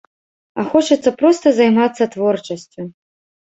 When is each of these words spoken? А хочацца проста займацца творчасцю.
А 0.61 0.65
хочацца 0.71 1.13
проста 1.21 1.55
займацца 1.61 2.11
творчасцю. 2.19 2.91